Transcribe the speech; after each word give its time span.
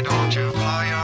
Don't 0.00 0.34
you? 0.34 0.50
Blow 0.52 1.01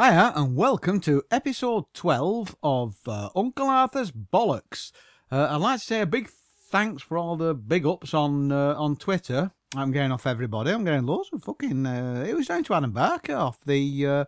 Hiya, 0.00 0.32
and 0.34 0.56
welcome 0.56 0.98
to 1.00 1.22
episode 1.30 1.84
12 1.92 2.56
of 2.62 2.96
uh, 3.06 3.28
Uncle 3.36 3.66
Arthur's 3.66 4.10
Bollocks. 4.10 4.92
Uh, 5.30 5.48
I'd 5.50 5.56
like 5.56 5.78
to 5.78 5.84
say 5.84 6.00
a 6.00 6.06
big 6.06 6.30
thanks 6.70 7.02
for 7.02 7.18
all 7.18 7.36
the 7.36 7.52
big 7.52 7.84
ups 7.84 8.14
on 8.14 8.50
uh, 8.50 8.74
on 8.78 8.96
Twitter. 8.96 9.50
I'm 9.76 9.92
getting 9.92 10.10
off 10.10 10.26
everybody. 10.26 10.70
I'm 10.70 10.86
getting 10.86 11.04
loads 11.04 11.28
of 11.34 11.42
fucking. 11.42 11.84
Uh, 11.84 12.24
it 12.26 12.34
was 12.34 12.46
down 12.46 12.64
to 12.64 12.72
Adam 12.72 12.92
Barker 12.92 13.34
off 13.34 13.62
the 13.66 14.06
uh, 14.06 14.24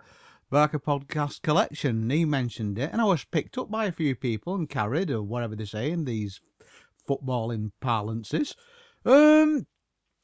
Barker 0.51 0.79
podcast 0.79 1.41
collection. 1.41 2.11
He 2.11 2.27
mentioned 2.27 2.79
it, 2.79 2.91
and 2.93 3.01
I 3.01 3.07
was 3.07 3.25
picked 3.25 3.57
up 3.57 3.71
by 3.71 3.87
a 3.87 3.93
few 3.93 4.15
people 4.15 4.55
and 4.55 4.69
carried, 4.69 5.11
or 5.11 5.23
whatever 5.23 5.57
they 5.57 5.65
say 5.65 5.91
in 5.91 6.05
these 6.05 6.43
footballing 7.09 7.71
parlances. 7.81 8.55
Um, 9.07 9.67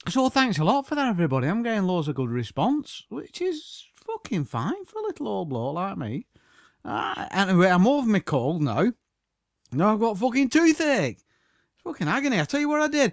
so 0.06 0.28
thanks 0.28 0.58
a 0.58 0.64
lot 0.64 0.86
for 0.86 0.94
that, 0.94 1.08
everybody. 1.08 1.46
I'm 1.46 1.62
getting 1.62 1.84
loads 1.84 2.06
of 2.06 2.16
good 2.16 2.28
response, 2.28 3.06
which 3.08 3.40
is 3.40 3.87
fucking 4.08 4.44
fine 4.44 4.84
for 4.84 4.98
a 4.98 5.02
little 5.02 5.28
old 5.28 5.48
bloke 5.48 5.74
like 5.74 5.96
me. 5.96 6.26
Uh, 6.84 7.26
anyway, 7.30 7.68
I'm 7.68 7.86
over 7.86 8.08
my 8.08 8.20
cold 8.20 8.62
now. 8.62 8.92
Now 9.72 9.92
I've 9.92 10.00
got 10.00 10.18
fucking 10.18 10.48
toothache. 10.48 11.18
It's 11.18 11.82
fucking 11.84 12.08
agony. 12.08 12.40
I 12.40 12.44
tell 12.44 12.60
you 12.60 12.68
what 12.68 12.80
I 12.80 12.88
did. 12.88 13.12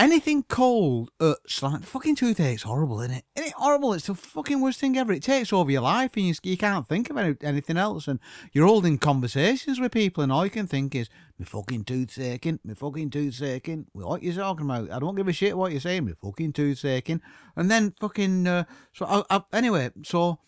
Anything 0.00 0.44
cold, 0.44 1.10
uh, 1.18 1.34
like 1.60 1.82
fucking 1.82 2.14
toothache's 2.14 2.62
horrible, 2.62 3.00
isn't 3.00 3.16
it? 3.16 3.24
Isn't 3.34 3.48
it 3.48 3.54
horrible? 3.54 3.94
It's 3.94 4.06
the 4.06 4.14
fucking 4.14 4.60
worst 4.60 4.78
thing 4.78 4.96
ever. 4.96 5.12
It 5.12 5.24
takes 5.24 5.52
over 5.52 5.72
your 5.72 5.80
life, 5.80 6.12
and 6.16 6.26
you, 6.26 6.34
you 6.44 6.56
can't 6.56 6.86
think 6.86 7.10
of 7.10 7.16
any, 7.16 7.34
anything 7.42 7.76
else. 7.76 8.06
And 8.06 8.20
you're 8.52 8.68
holding 8.68 8.98
conversations 8.98 9.80
with 9.80 9.90
people, 9.90 10.22
and 10.22 10.30
all 10.30 10.44
you 10.44 10.52
can 10.52 10.68
think 10.68 10.94
is, 10.94 11.08
"My 11.36 11.44
fucking 11.44 11.82
tooth's 11.82 12.16
aching, 12.16 12.60
my 12.62 12.74
fucking 12.74 13.10
tooth's 13.10 13.42
aching." 13.42 13.86
What 13.90 14.22
you 14.22 14.32
talking 14.32 14.66
about? 14.66 14.88
I 14.92 15.00
don't 15.00 15.16
give 15.16 15.26
a 15.26 15.32
shit 15.32 15.58
what 15.58 15.72
you're 15.72 15.80
saying. 15.80 16.04
My 16.04 16.12
fucking 16.22 16.52
tooth's 16.52 16.84
aching. 16.84 17.20
And 17.56 17.68
then 17.68 17.92
fucking. 17.98 18.46
Uh, 18.46 18.64
so 18.92 19.04
I, 19.04 19.36
I, 19.36 19.42
anyway, 19.52 19.90
so 20.04 20.38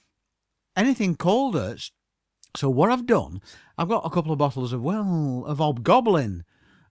anything 0.77 1.17
cold 1.17 1.57
hurts. 1.57 1.91
So 2.57 2.71
what 2.71 2.91
I've 2.91 3.07
done, 3.07 3.41
I've 3.77 3.89
got 3.89 4.07
a 4.07 4.11
couple 4.11 4.31
of 4.31 4.39
bottles 4.39 4.73
of 4.73 4.81
well 4.81 5.45
of 5.45 5.59
Hobgoblin, 5.59 6.45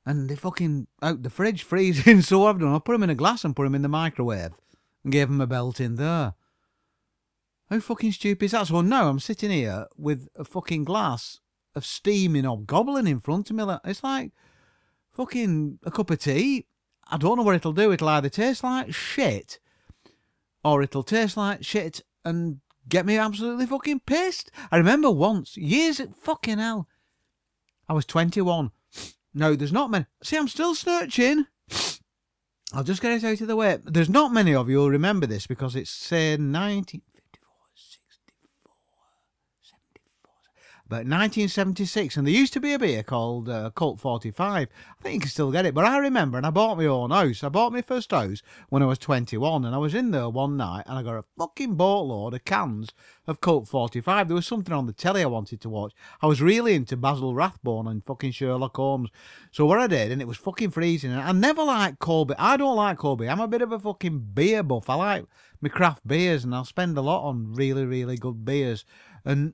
and 0.09 0.27
they 0.27 0.35
fucking 0.35 0.87
out 1.03 1.21
the 1.21 1.29
fridge 1.29 1.61
freezing. 1.61 2.21
So 2.23 2.47
I've 2.47 2.59
done, 2.59 2.73
I 2.73 2.79
put 2.79 2.93
them 2.93 3.03
in 3.03 3.11
a 3.11 3.15
glass 3.15 3.45
and 3.45 3.55
put 3.55 3.65
them 3.65 3.75
in 3.75 3.83
the 3.83 3.87
microwave, 3.87 4.55
and 5.03 5.13
gave 5.13 5.27
them 5.27 5.39
a 5.39 5.45
belt 5.45 5.79
in 5.79 5.95
there. 5.97 6.33
How 7.69 7.79
fucking 7.79 8.13
stupid 8.13 8.45
is 8.45 8.51
that? 8.51 8.65
So 8.65 8.81
now 8.81 9.07
I'm 9.07 9.19
sitting 9.19 9.51
here 9.51 9.85
with 9.95 10.27
a 10.35 10.43
fucking 10.43 10.85
glass 10.85 11.41
of 11.75 11.85
steaming 11.85 12.45
Hobgoblin 12.45 13.05
in 13.05 13.19
front 13.19 13.51
of 13.51 13.55
me. 13.55 13.63
It's 13.85 14.03
like 14.03 14.31
fucking 15.11 15.77
a 15.83 15.91
cup 15.91 16.09
of 16.09 16.17
tea. 16.17 16.65
I 17.11 17.17
don't 17.17 17.37
know 17.37 17.43
what 17.43 17.55
it'll 17.55 17.71
do. 17.71 17.91
It'll 17.91 18.09
either 18.09 18.29
taste 18.29 18.63
like 18.63 18.91
shit, 18.91 19.59
or 20.65 20.81
it'll 20.81 21.03
taste 21.03 21.37
like 21.37 21.63
shit 21.63 22.01
and 22.25 22.61
get 22.87 23.05
me 23.05 23.19
absolutely 23.19 23.67
fucking 23.67 23.99
pissed. 24.07 24.49
I 24.71 24.77
remember 24.77 25.11
once, 25.11 25.55
years 25.55 26.01
fucking 26.23 26.57
hell, 26.57 26.87
I 27.87 27.93
was 27.93 28.07
21. 28.07 28.71
No, 29.33 29.55
there's 29.55 29.71
not 29.71 29.91
many. 29.91 30.05
See, 30.23 30.37
I'm 30.37 30.47
still 30.47 30.75
searching. 30.75 31.45
I'll 32.73 32.83
just 32.83 33.01
get 33.01 33.11
it 33.11 33.23
out 33.23 33.41
of 33.41 33.47
the 33.47 33.55
way. 33.55 33.79
There's 33.83 34.09
not 34.09 34.31
many 34.31 34.53
of 34.53 34.69
you 34.69 34.87
remember 34.87 35.25
this 35.25 35.47
because 35.47 35.75
it's, 35.75 35.89
say, 35.89 36.31
1954, 36.31 37.03
about 40.89 41.05
1976. 41.05 42.17
And 42.17 42.25
there 42.25 42.33
used 42.33 42.51
to 42.53 42.59
be 42.59 42.73
a 42.73 42.79
beer 42.79 43.03
called 43.03 43.47
uh, 43.47 43.69
Colt 43.75 43.99
45. 43.99 44.67
I 44.67 45.03
think 45.03 45.13
you 45.13 45.19
can 45.19 45.29
still 45.29 45.51
get 45.51 45.67
it. 45.67 45.75
But 45.75 45.85
I 45.85 45.99
remember, 45.99 46.37
and 46.37 46.47
I 46.47 46.49
bought 46.49 46.77
my 46.77 46.87
own 46.87 47.11
house. 47.11 47.43
I 47.43 47.49
bought 47.49 47.71
my 47.71 47.83
first 47.83 48.09
house 48.09 48.41
when 48.69 48.81
I 48.81 48.87
was 48.87 48.97
21. 48.97 49.65
And 49.65 49.75
I 49.75 49.77
was 49.77 49.93
in 49.93 50.09
there 50.09 50.29
one 50.29 50.57
night 50.57 50.85
and 50.87 50.97
I 50.97 51.03
got 51.03 51.19
a 51.19 51.25
fucking 51.37 51.75
boatload 51.75 52.33
of 52.33 52.43
cans 52.43 52.89
of 53.27 53.39
Colt 53.39 53.67
45. 53.67 54.27
There 54.27 54.35
was 54.35 54.47
something 54.47 54.73
on 54.73 54.87
the 54.87 54.93
telly 54.93 55.21
I 55.21 55.27
wanted 55.27 55.61
to 55.61 55.69
watch. 55.69 55.93
I 56.23 56.25
was 56.25 56.41
really 56.41 56.73
into 56.73 56.97
Basil 56.97 57.35
Rathbone 57.35 57.87
and 57.87 58.03
fucking 58.03 58.31
Sherlock 58.31 58.75
Holmes. 58.75 59.11
So 59.51 59.67
what 59.67 59.77
I 59.77 59.85
did, 59.85 60.11
and 60.11 60.23
it 60.23 60.27
was 60.27 60.37
fucking 60.37 60.71
freezing. 60.71 61.11
And 61.11 61.21
I 61.21 61.31
never 61.33 61.63
liked 61.63 61.99
cold 61.99 62.29
beer. 62.29 62.37
I 62.39 62.57
don't 62.57 62.75
like 62.75 62.97
cold 62.97 63.19
beer. 63.19 63.29
I'm 63.29 63.39
a 63.39 63.47
bit 63.47 63.61
of 63.61 63.71
a 63.71 63.79
fucking 63.79 64.31
beer 64.33 64.63
buff. 64.63 64.89
I 64.89 64.95
like 64.95 65.25
my 65.61 65.69
craft 65.69 66.07
beers, 66.07 66.43
and 66.43 66.55
I'll 66.55 66.65
spend 66.65 66.97
a 66.97 67.01
lot 67.01 67.27
on 67.27 67.53
really, 67.53 67.85
really 67.85 68.17
good 68.17 68.43
beers. 68.43 68.85
And 69.23 69.53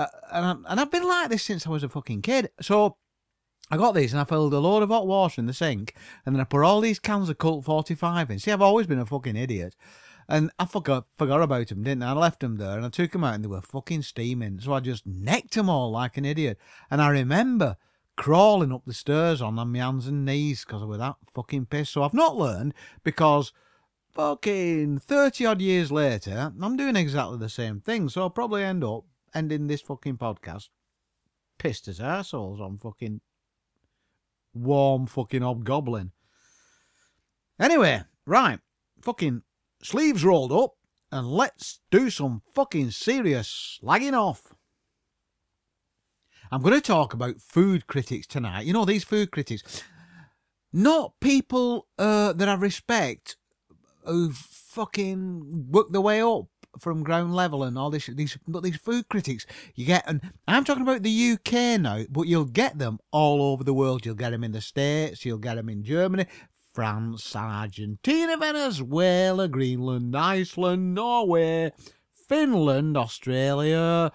uh, 0.00 0.06
and, 0.32 0.46
I, 0.46 0.72
and 0.72 0.80
I've 0.80 0.90
been 0.90 1.06
like 1.06 1.28
this 1.30 1.42
since 1.42 1.66
I 1.66 1.70
was 1.70 1.82
a 1.82 1.88
fucking 1.88 2.22
kid. 2.22 2.50
So 2.60 2.96
I 3.70 3.76
got 3.76 3.92
these 3.92 4.12
and 4.12 4.20
I 4.20 4.24
filled 4.24 4.54
a 4.54 4.58
load 4.58 4.82
of 4.82 4.88
hot 4.88 5.06
water 5.06 5.40
in 5.40 5.46
the 5.46 5.52
sink, 5.52 5.94
and 6.24 6.34
then 6.34 6.40
I 6.40 6.44
put 6.44 6.62
all 6.62 6.80
these 6.80 6.98
cans 6.98 7.28
of 7.28 7.38
Colt 7.38 7.64
45 7.64 8.30
in. 8.30 8.38
See, 8.38 8.50
I've 8.50 8.62
always 8.62 8.86
been 8.86 8.98
a 8.98 9.06
fucking 9.06 9.36
idiot. 9.36 9.76
And 10.28 10.52
I 10.60 10.64
forgot 10.64 11.06
forgot 11.16 11.42
about 11.42 11.66
them, 11.68 11.82
didn't 11.82 12.04
I? 12.04 12.10
I 12.10 12.12
left 12.12 12.38
them 12.38 12.56
there 12.56 12.76
and 12.76 12.86
I 12.86 12.88
took 12.88 13.10
them 13.10 13.24
out 13.24 13.34
and 13.34 13.42
they 13.42 13.48
were 13.48 13.60
fucking 13.60 14.02
steaming. 14.02 14.60
So 14.60 14.72
I 14.72 14.78
just 14.78 15.04
necked 15.04 15.54
them 15.54 15.68
all 15.68 15.90
like 15.90 16.16
an 16.16 16.24
idiot. 16.24 16.56
And 16.88 17.02
I 17.02 17.08
remember 17.08 17.76
crawling 18.16 18.72
up 18.72 18.82
the 18.86 18.94
stairs 18.94 19.42
on 19.42 19.54
my 19.54 19.78
hands 19.78 20.06
and 20.06 20.24
knees 20.24 20.64
because 20.64 20.82
I 20.82 20.84
was 20.84 20.98
that 20.98 21.16
fucking 21.34 21.66
pissed. 21.66 21.92
So 21.92 22.04
I've 22.04 22.14
not 22.14 22.36
learned 22.36 22.74
because 23.02 23.52
fucking 24.12 25.00
30 25.00 25.46
odd 25.46 25.60
years 25.60 25.90
later, 25.90 26.52
I'm 26.62 26.76
doing 26.76 26.94
exactly 26.94 27.38
the 27.38 27.48
same 27.48 27.80
thing. 27.80 28.08
So 28.08 28.22
I'll 28.22 28.30
probably 28.30 28.62
end 28.62 28.84
up 28.84 29.04
ending 29.34 29.66
this 29.66 29.80
fucking 29.80 30.18
podcast 30.18 30.68
pissed 31.58 31.88
as 31.88 32.00
assholes 32.00 32.60
on 32.60 32.78
fucking 32.78 33.20
warm 34.54 35.06
fucking 35.06 35.42
hobgoblin. 35.42 36.12
Anyway, 37.58 38.02
right, 38.26 38.58
fucking 39.02 39.42
sleeves 39.82 40.24
rolled 40.24 40.52
up 40.52 40.72
and 41.12 41.30
let's 41.30 41.80
do 41.90 42.10
some 42.10 42.42
fucking 42.54 42.90
serious 42.90 43.80
slagging 43.82 44.14
off. 44.14 44.54
I'm 46.52 46.62
going 46.62 46.74
to 46.74 46.80
talk 46.80 47.14
about 47.14 47.40
food 47.40 47.86
critics 47.86 48.26
tonight. 48.26 48.66
You 48.66 48.72
know, 48.72 48.84
these 48.84 49.04
food 49.04 49.30
critics, 49.30 49.62
not 50.72 51.12
people 51.20 51.86
uh, 51.98 52.32
that 52.32 52.48
I 52.48 52.54
respect 52.54 53.36
who 54.04 54.32
fucking 54.32 55.66
work 55.70 55.90
their 55.90 56.00
way 56.00 56.22
up 56.22 56.46
from 56.78 57.02
ground 57.02 57.34
level 57.34 57.62
and 57.62 57.78
all 57.78 57.90
this. 57.90 58.06
These, 58.06 58.38
but 58.46 58.62
these 58.62 58.76
food 58.76 59.08
critics 59.08 59.46
you 59.74 59.86
get, 59.86 60.04
and 60.06 60.20
I'm 60.46 60.64
talking 60.64 60.82
about 60.82 61.02
the 61.02 61.32
UK 61.32 61.80
now, 61.80 62.04
but 62.10 62.26
you'll 62.26 62.44
get 62.44 62.78
them 62.78 62.98
all 63.10 63.42
over 63.42 63.64
the 63.64 63.74
world. 63.74 64.06
You'll 64.06 64.14
get 64.14 64.30
them 64.30 64.44
in 64.44 64.52
the 64.52 64.60
States, 64.60 65.24
you'll 65.24 65.38
get 65.38 65.56
them 65.56 65.68
in 65.68 65.84
Germany, 65.84 66.26
France, 66.72 67.34
Argentina, 67.34 68.36
Venezuela, 68.36 69.48
Greenland, 69.48 70.16
Iceland, 70.16 70.94
Norway, 70.94 71.72
Finland, 72.28 72.96
Australia, 72.96 74.12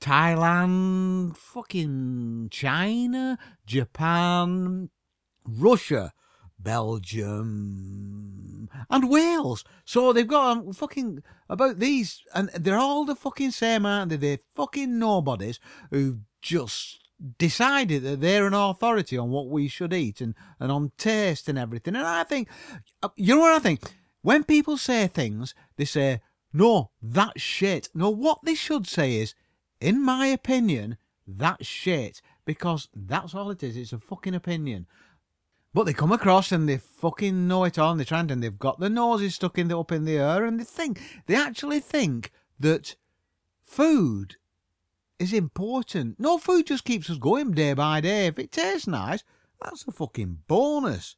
Thailand, 0.00 1.36
fucking 1.36 2.48
China, 2.50 3.38
Japan, 3.64 4.90
Russia, 5.46 6.12
Belgium, 6.58 8.43
and 8.90 9.10
Wales. 9.10 9.64
So 9.84 10.12
they've 10.12 10.26
got 10.26 10.56
um, 10.56 10.72
fucking 10.72 11.22
about 11.48 11.78
these, 11.78 12.22
and 12.34 12.48
they're 12.50 12.78
all 12.78 13.04
the 13.04 13.14
fucking 13.14 13.52
same, 13.52 13.86
aren't 13.86 14.10
they? 14.10 14.16
They're 14.16 14.38
fucking 14.54 14.98
nobodies 14.98 15.60
who've 15.90 16.20
just 16.42 17.00
decided 17.38 18.02
that 18.02 18.20
they're 18.20 18.46
an 18.46 18.54
authority 18.54 19.16
on 19.16 19.30
what 19.30 19.48
we 19.48 19.68
should 19.68 19.92
eat 19.92 20.20
and, 20.20 20.34
and 20.58 20.70
on 20.70 20.92
taste 20.98 21.48
and 21.48 21.58
everything. 21.58 21.96
And 21.96 22.06
I 22.06 22.24
think, 22.24 22.48
uh, 23.02 23.08
you 23.16 23.34
know 23.34 23.40
what 23.40 23.52
I 23.52 23.58
think? 23.58 23.80
When 24.22 24.44
people 24.44 24.76
say 24.76 25.06
things, 25.06 25.54
they 25.76 25.84
say, 25.84 26.20
no, 26.52 26.90
that's 27.02 27.40
shit. 27.40 27.88
No, 27.94 28.10
what 28.10 28.38
they 28.42 28.54
should 28.54 28.86
say 28.86 29.16
is, 29.16 29.34
in 29.80 30.02
my 30.02 30.26
opinion, 30.26 30.96
that's 31.26 31.66
shit. 31.66 32.20
Because 32.44 32.88
that's 32.94 33.34
all 33.34 33.50
it 33.50 33.62
is. 33.62 33.76
It's 33.76 33.92
a 33.94 33.98
fucking 33.98 34.34
opinion. 34.34 34.86
But 35.74 35.84
they 35.84 35.92
come 35.92 36.12
across 36.12 36.52
and 36.52 36.68
they 36.68 36.78
fucking 36.78 37.48
know 37.48 37.64
it 37.64 37.80
all 37.80 37.90
and 37.90 38.00
they're 38.00 38.04
trying 38.04 38.30
and 38.30 38.40
they've 38.40 38.58
got 38.58 38.78
their 38.78 38.88
noses 38.88 39.34
stuck 39.34 39.58
in 39.58 39.66
the, 39.66 39.76
up 39.76 39.90
in 39.90 40.04
the 40.04 40.18
air 40.18 40.44
and 40.44 40.60
they 40.60 40.64
think, 40.64 41.02
they 41.26 41.34
actually 41.34 41.80
think 41.80 42.30
that 42.60 42.94
food 43.60 44.36
is 45.18 45.32
important. 45.32 46.20
No 46.20 46.38
food 46.38 46.68
just 46.68 46.84
keeps 46.84 47.10
us 47.10 47.18
going 47.18 47.50
day 47.52 47.74
by 47.74 48.00
day. 48.00 48.28
If 48.28 48.38
it 48.38 48.52
tastes 48.52 48.86
nice, 48.86 49.24
that's 49.60 49.84
a 49.88 49.92
fucking 49.92 50.42
bonus. 50.46 51.16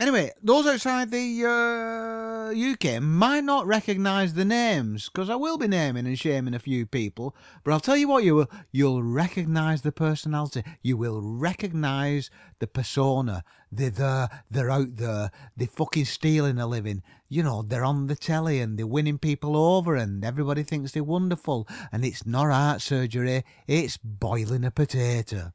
Anyway, 0.00 0.28
those 0.42 0.66
outside 0.66 1.08
the 1.12 1.44
uh, 1.46 2.50
UK 2.52 3.00
might 3.00 3.44
not 3.44 3.64
recognise 3.64 4.34
the 4.34 4.44
names 4.44 5.08
because 5.08 5.30
I 5.30 5.36
will 5.36 5.56
be 5.56 5.68
naming 5.68 6.04
and 6.04 6.18
shaming 6.18 6.52
a 6.52 6.58
few 6.58 6.84
people. 6.84 7.36
But 7.62 7.72
I'll 7.72 7.80
tell 7.80 7.96
you 7.96 8.08
what, 8.08 8.24
you 8.24 8.34
will 8.34 8.50
you'll 8.72 9.04
recognise 9.04 9.82
the 9.82 9.92
personality. 9.92 10.64
You 10.82 10.96
will 10.96 11.22
recognise 11.22 12.28
the 12.58 12.66
persona. 12.66 13.44
They're 13.70 13.90
there. 13.90 14.28
They're 14.50 14.70
out 14.70 14.96
there. 14.96 15.30
They're 15.56 15.68
fucking 15.68 16.06
stealing 16.06 16.58
a 16.58 16.66
living. 16.66 17.04
You 17.28 17.44
know, 17.44 17.62
they're 17.62 17.84
on 17.84 18.08
the 18.08 18.16
telly 18.16 18.60
and 18.60 18.76
they're 18.76 18.88
winning 18.88 19.18
people 19.18 19.56
over, 19.56 19.94
and 19.94 20.24
everybody 20.24 20.64
thinks 20.64 20.90
they're 20.90 21.04
wonderful. 21.04 21.68
And 21.92 22.04
it's 22.04 22.26
not 22.26 22.50
heart 22.50 22.82
surgery. 22.82 23.44
It's 23.68 23.96
boiling 23.98 24.64
a 24.64 24.72
potato. 24.72 25.52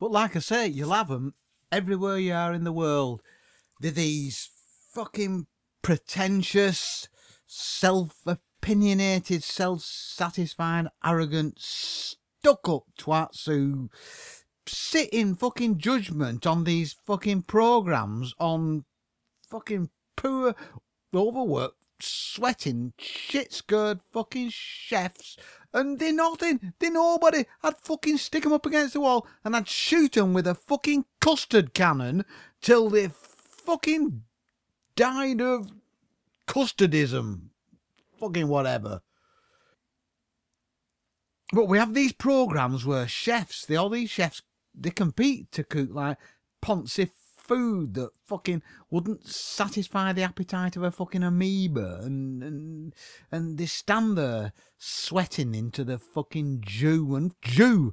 But 0.00 0.10
like 0.10 0.36
I 0.36 0.38
say, 0.38 0.68
you'll 0.68 0.94
have 0.94 1.10
'em 1.10 1.34
everywhere 1.70 2.18
you 2.18 2.32
are 2.32 2.52
in 2.52 2.64
the 2.64 2.72
world. 2.72 3.22
They're 3.80 3.90
these 3.90 4.50
fucking 4.92 5.46
pretentious, 5.82 7.08
self 7.46 8.20
opinionated, 8.26 9.42
self 9.42 9.82
satisfied, 9.82 10.88
arrogant, 11.04 11.54
stuck 11.58 12.68
up 12.68 12.84
twats 12.98 13.46
who 13.46 13.90
sit 14.66 15.08
in 15.10 15.34
fucking 15.34 15.78
judgment 15.78 16.46
on 16.46 16.64
these 16.64 16.96
fucking 17.06 17.42
programs 17.42 18.34
on 18.38 18.84
fucking 19.48 19.90
poor, 20.16 20.54
overworked, 21.14 21.84
sweating, 22.00 22.92
shit 22.98 23.52
scared 23.52 24.00
fucking 24.12 24.50
chefs 24.50 25.36
and 25.72 25.98
they're 25.98 26.12
nothing. 26.12 26.72
They're 26.78 26.90
nobody. 26.90 27.44
I'd 27.62 27.78
fucking 27.78 28.18
stick 28.18 28.46
'em 28.46 28.52
up 28.52 28.66
against 28.66 28.94
the 28.94 29.00
wall 29.00 29.26
and 29.44 29.54
I'd 29.54 29.68
shoot 29.68 30.16
'em 30.16 30.32
with 30.32 30.46
a 30.46 30.54
fucking 30.54 31.04
custard 31.20 31.74
cannon 31.74 32.24
till 32.60 32.88
they 32.90 33.08
fucking 33.08 34.24
died 34.96 35.40
of 35.40 35.70
custardism. 36.46 37.50
Fucking 38.18 38.48
whatever. 38.48 39.02
But 41.52 41.66
we 41.66 41.78
have 41.78 41.94
these 41.94 42.12
programs 42.12 42.84
where 42.84 43.08
chefs, 43.08 43.64
they 43.64 43.76
all 43.76 43.88
these 43.88 44.10
chefs, 44.10 44.42
they 44.74 44.90
compete 44.90 45.50
to 45.52 45.64
cook 45.64 45.90
like 45.92 46.18
poncy 46.62 47.10
food 47.48 47.94
that 47.94 48.10
fucking 48.26 48.62
wouldn't 48.90 49.26
satisfy 49.26 50.12
the 50.12 50.22
appetite 50.22 50.76
of 50.76 50.82
a 50.82 50.90
fucking 50.90 51.22
amoeba, 51.24 52.00
and 52.02 52.42
and 52.42 52.94
and 53.32 53.58
they 53.58 53.66
stand 53.66 54.16
there 54.16 54.52
sweating 54.76 55.54
into 55.54 55.82
the 55.82 55.98
fucking 55.98 56.62
jus 56.64 57.16
and 57.16 57.34
jus, 57.42 57.92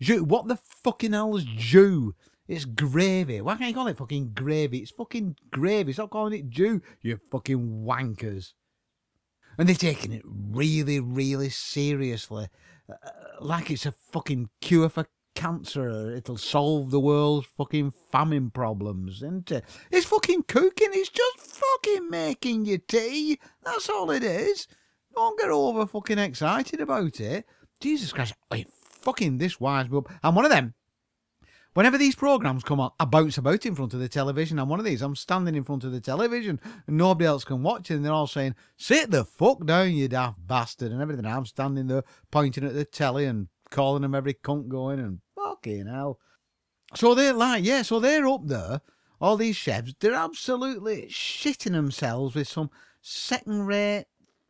jus. 0.00 0.20
What 0.20 0.48
the 0.48 0.56
fucking 0.84 1.12
hell 1.12 1.36
is 1.36 1.44
jus? 1.44 2.12
It's 2.46 2.64
gravy. 2.66 3.40
Why 3.40 3.56
can't 3.56 3.70
you 3.70 3.74
call 3.74 3.86
it 3.86 3.96
fucking 3.96 4.32
gravy? 4.34 4.78
It's 4.78 4.90
fucking 4.90 5.36
gravy. 5.50 5.92
Stop 5.92 6.10
calling 6.10 6.38
it 6.38 6.50
jus, 6.50 6.80
you 7.00 7.18
fucking 7.30 7.84
wankers. 7.86 8.52
And 9.58 9.68
they're 9.68 9.76
taking 9.76 10.12
it 10.12 10.22
really, 10.24 11.00
really 11.00 11.50
seriously. 11.50 12.48
Uh, 12.90 13.10
like 13.40 13.70
it's 13.70 13.86
a 13.86 13.92
fucking 13.92 14.50
cure 14.60 14.88
for 14.88 15.06
cancer. 15.34 16.10
It'll 16.14 16.36
solve 16.36 16.90
the 16.90 17.00
world's 17.00 17.46
fucking 17.46 17.92
famine 18.10 18.50
problems, 18.50 19.16
isn't 19.16 19.50
it? 19.50 19.64
It's 19.90 20.06
fucking 20.06 20.44
cooking. 20.44 20.90
It's 20.92 21.08
just 21.08 21.38
fucking 21.40 22.10
making 22.10 22.66
your 22.66 22.78
tea. 22.78 23.38
That's 23.64 23.88
all 23.88 24.10
it 24.10 24.22
is. 24.22 24.66
Don't 25.14 25.38
get 25.38 25.50
over 25.50 25.86
fucking 25.86 26.18
excited 26.18 26.80
about 26.80 27.20
it. 27.20 27.46
Jesus 27.80 28.12
Christ. 28.12 28.34
Wait, 28.50 28.68
fucking 29.02 29.38
this 29.38 29.60
wise. 29.60 29.88
I'm 30.22 30.34
one 30.34 30.44
of 30.44 30.50
them. 30.50 30.74
Whenever 31.74 31.96
these 31.96 32.14
programs 32.14 32.64
come 32.64 32.80
on, 32.80 32.90
I 33.00 33.06
bounce 33.06 33.38
about 33.38 33.64
in 33.64 33.74
front 33.74 33.94
of 33.94 34.00
the 34.00 34.08
television. 34.08 34.58
I'm 34.58 34.68
one 34.68 34.78
of 34.78 34.84
these. 34.84 35.00
I'm 35.00 35.16
standing 35.16 35.54
in 35.54 35.64
front 35.64 35.84
of 35.84 35.92
the 35.92 36.00
television 36.00 36.60
and 36.86 36.98
nobody 36.98 37.24
else 37.24 37.44
can 37.44 37.62
watch 37.62 37.90
it. 37.90 37.94
And 37.94 38.04
they're 38.04 38.12
all 38.12 38.26
saying, 38.26 38.54
Sit 38.76 39.10
the 39.10 39.24
fuck 39.24 39.64
down, 39.64 39.92
you 39.92 40.06
daft 40.06 40.46
bastard, 40.46 40.92
and 40.92 41.00
everything. 41.00 41.24
I'm 41.24 41.46
standing 41.46 41.86
there 41.86 42.04
pointing 42.30 42.64
at 42.64 42.74
the 42.74 42.84
telly 42.84 43.24
and 43.24 43.48
calling 43.70 44.02
them 44.02 44.14
every 44.14 44.34
cunt 44.34 44.68
going 44.68 45.00
and 45.00 45.20
fucking 45.42 45.86
hell. 45.86 46.18
So 46.94 47.14
they're 47.14 47.32
like, 47.32 47.64
yeah, 47.64 47.82
so 47.82 48.00
they're 48.00 48.26
up 48.26 48.46
there, 48.46 48.80
all 49.20 49.36
these 49.36 49.56
chefs, 49.56 49.94
they're 50.00 50.14
absolutely 50.14 51.06
shitting 51.08 51.72
themselves 51.72 52.34
with 52.34 52.48
some 52.48 52.70
second 53.00 53.66
rate 53.66 54.06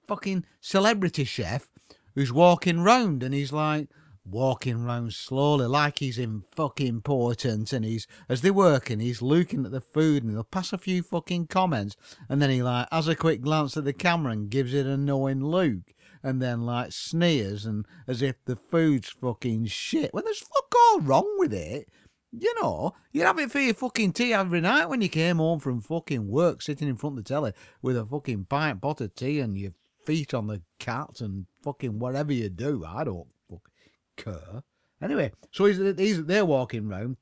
fucking 0.07 0.45
celebrity 0.61 1.25
chef 1.25 1.69
who's 2.15 2.33
walking 2.33 2.81
round 2.81 3.23
and 3.23 3.35
he's 3.35 3.53
like, 3.53 3.89
walking 4.25 4.85
round 4.85 5.13
slowly 5.13 5.67
like 5.67 5.99
he's 5.99 6.19
in 6.19 6.43
fucking 6.55 6.87
important 6.87 7.73
and 7.73 7.85
he's 7.85 8.07
as 8.29 8.41
they're 8.41 8.53
working 8.53 9.01
he's 9.01 9.21
looking 9.21 9.65
at 9.65 9.73
the 9.73 9.81
food 9.81 10.23
and 10.23 10.33
he'll 10.33 10.45
pass 10.45 10.73
a 10.73 10.79
few 10.79 11.03
fucking 11.03 11.45
comments 11.47 11.97
and 12.29 12.41
then 12.41 12.49
he 12.49 12.63
like 12.63 12.87
has 12.93 13.09
a 13.09 13.17
quick 13.17 13.41
glance 13.41 13.77
at 13.77 13.85
the 13.85 13.93
camera 13.93 14.33
and 14.33 14.49
gives 14.49 14.73
it 14.75 14.87
a 14.87 14.97
knowing 14.97 15.43
look 15.45 15.93
and 16.23 16.41
then 16.41 16.65
like 16.65 16.93
sneers 16.93 17.67
and 17.67 17.85
as 18.07 18.23
if 18.23 18.37
the 18.45 18.55
food's 18.55 19.09
fucking 19.09 19.67
shit 19.67 20.15
when 20.15 20.25
there's 20.25 20.39
fuck 20.39 20.72
wrong 20.99 21.37
with 21.39 21.53
it 21.53 21.89
you 22.33 22.55
know, 22.61 22.95
you'd 23.13 23.27
have 23.27 23.39
it 23.39 23.51
for 23.51 23.61
your 23.61 23.75
fucking 23.75 24.13
tea 24.13 24.33
every 24.33 24.63
night 24.63 24.87
when 24.87 25.03
you 25.03 25.09
came 25.09 25.37
home 25.37 25.61
from 25.61 25.83
fucking 25.83 26.29
work, 26.29 26.63
sitting 26.63 26.89
in 26.89 26.97
front 26.97 27.19
of 27.19 27.25
the 27.25 27.29
telly 27.29 27.53
with 27.83 27.97
a 27.97 28.07
fucking 28.07 28.47
pint 28.47 28.81
pot 28.81 29.03
of 29.03 29.15
tea 29.15 29.41
and 29.41 29.57
your 29.59 29.73
feet 30.05 30.33
on 30.33 30.47
the 30.47 30.63
cat 30.79 31.21
and 31.21 31.47
fucking 31.63 31.99
whatever 31.99 32.33
you 32.33 32.49
do. 32.49 32.85
I 32.87 33.05
don't 33.05 33.29
fuck 33.51 33.69
care. 34.17 34.63
Anyway, 35.03 35.33
so 35.51 35.67
he's, 35.67 35.79
he's 35.99 36.25
they're 36.25 36.47
walking 36.47 36.89
round, 36.89 37.19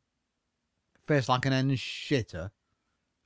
face 1.06 1.28
like 1.28 1.44
an 1.44 1.52
end 1.52 1.72
shitter, 1.72 2.50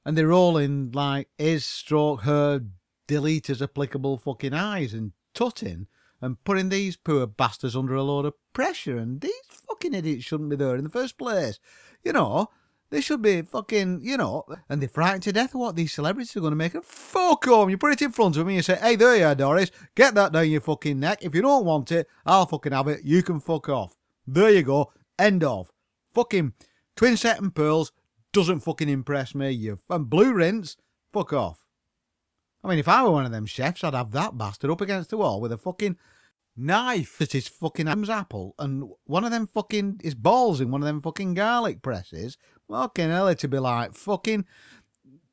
and 0.07 0.17
they're 0.17 0.33
all 0.33 0.57
in 0.57 0.91
like 0.93 1.29
his 1.37 1.67
stroke 1.67 2.23
her 2.23 2.63
delete 3.07 3.51
as 3.51 3.61
applicable 3.61 4.17
fucking 4.17 4.55
eyes 4.55 4.95
and 4.95 5.13
tutting 5.35 5.87
and 6.23 6.43
putting 6.45 6.71
these 6.71 6.97
poor 6.97 7.27
bastards 7.27 7.77
under 7.77 7.95
a 7.95 8.03
load 8.03 8.25
of 8.25 8.35
pressure. 8.55 8.97
And 8.97 9.21
these 9.21 9.33
fucking 9.85 9.99
idiots 9.99 10.25
shouldn't 10.25 10.51
be 10.51 10.57
there 10.57 10.77
in 10.77 10.85
the 10.85 10.91
first 10.91 11.19
place. 11.19 11.61
You 12.03 12.13
know, 12.13 12.49
they 12.91 13.01
should 13.01 13.23
be 13.23 13.43
fucking, 13.43 14.01
you 14.03 14.17
know, 14.17 14.45
and 14.69 14.81
they're 14.81 14.89
frightened 14.89 15.23
to 15.25 15.33
death 15.33 15.55
of 15.55 15.61
what 15.61 15.77
these 15.77 15.93
celebrities 15.93 16.37
are 16.37 16.41
going 16.41 16.53
to 16.53 16.57
make. 16.57 16.75
And 16.75 16.85
fuck 16.85 17.45
home. 17.45 17.71
You 17.71 17.79
put 17.79 17.93
it 17.93 18.03
in 18.03 18.13
front 18.13 18.37
of 18.37 18.47
me 18.47 18.55
and 18.55 18.57
you 18.57 18.63
say, 18.63 18.77
hey, 18.77 18.97
there 18.97 19.17
you 19.17 19.25
are, 19.25 19.35
Doris. 19.35 19.71
Get 19.95 20.15
that 20.15 20.33
down 20.33 20.51
your 20.51 20.61
fucking 20.61 20.99
neck. 20.99 21.19
If 21.23 21.35
you 21.35 21.43
don't 21.43 21.65
want 21.65 21.93
it, 21.93 22.09
I'll 22.25 22.47
fucking 22.47 22.73
have 22.73 22.89
it. 22.89 23.01
You 23.05 23.23
can 23.23 23.41
fuck 23.41 23.69
off. 23.69 23.97
There 24.27 24.51
you 24.51 24.63
go. 24.63 24.93
End 25.19 25.45
of. 25.45 25.71
Fucking 26.15 26.55
twin 26.97 27.17
set 27.17 27.41
and 27.41 27.55
pearls 27.55 27.93
doesn't 28.33 28.61
fucking 28.61 28.89
impress 28.89 29.35
me. 29.35 29.51
You 29.51 29.79
and 29.91 30.09
blue 30.09 30.33
rinse, 30.33 30.77
fuck 31.13 31.33
off. 31.33 31.67
I 32.63 32.69
mean, 32.69 32.79
if 32.79 32.89
I 32.89 33.03
were 33.03 33.11
one 33.11 33.27
of 33.27 33.33
them 33.33 33.45
chefs, 33.45 33.85
I'd 33.85 33.95
have 33.95 34.13
that 34.13 34.39
bastard 34.39 34.71
up 34.71 34.81
against 34.81 35.11
the 35.11 35.19
wall 35.19 35.41
with 35.41 35.53
a 35.53 35.59
fucking 35.59 35.99
knife 36.57 37.21
at 37.21 37.33
his 37.33 37.49
fucking 37.49 37.89
Adam's 37.89 38.11
apple 38.11 38.55
and 38.59 38.89
one 39.05 39.25
of 39.25 39.31
them 39.31 39.47
fucking 39.47 40.01
his 40.03 40.15
balls 40.15 40.61
in 40.61 40.71
one 40.71 40.83
of 40.83 40.87
them 40.87 41.01
fucking 41.01 41.35
garlic 41.35 41.83
presses. 41.83 42.37
Fucking 42.69 43.11
hell, 43.11 43.29
it'd 43.29 43.51
be 43.51 43.59
like 43.59 43.95
fucking 43.95 44.45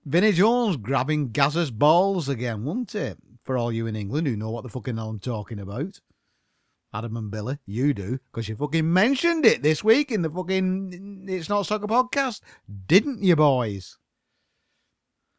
Vinnie 0.06 0.32
Jones 0.32 0.78
grabbing 0.78 1.30
Gazza's 1.30 1.72
balls 1.72 2.28
again, 2.28 2.66
wouldn't 2.66 2.96
it? 2.96 3.18
For 3.44 3.58
all 3.58 3.72
you 3.72 3.88
in 3.88 3.96
England 3.96 4.28
who 4.28 4.36
know 4.36 4.52
what 4.52 4.64
the 4.64 4.70
fucking 4.70 4.98
hell 4.98 5.10
I'm 5.10 5.20
talking 5.20 5.60
about. 5.60 6.00
Adam 6.94 7.16
and 7.16 7.32
Billy, 7.32 7.58
you 7.66 7.94
do, 7.94 8.20
because 8.32 8.50
you 8.50 8.56
fucking 8.56 8.92
mentioned 8.92 9.46
it 9.46 9.64
this 9.64 9.84
week 9.84 10.12
in 10.12 10.24
the 10.24 10.30
fucking 10.30 11.26
It's 11.28 11.48
Not 11.48 11.66
Soccer 11.66 11.88
podcast, 11.88 12.42
didn't 12.88 13.24
you, 13.24 13.36
boys? 13.38 13.98